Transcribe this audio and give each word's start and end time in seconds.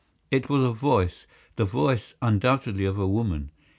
It 0.31 0.49
was 0.49 0.63
a 0.63 0.73
voice—the 0.73 1.65
voice 1.65 2.15
undoubtedly 2.23 2.85
of 2.85 2.97
a 2.97 3.07
woman. 3.07 3.51